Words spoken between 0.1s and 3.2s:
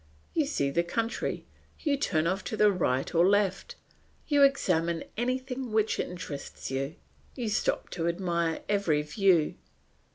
You see the country, you turn off to the right